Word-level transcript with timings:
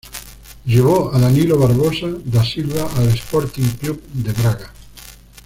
Llevó 0.65 1.13
a 1.13 1.19
Danilo 1.19 1.59
Barbosa 1.59 2.07
da 2.25 2.43
Silva 2.43 2.89
al 2.97 3.09
Sporting 3.09 3.69
Clube 3.79 4.01
de 4.11 4.31
Braga. 4.33 4.73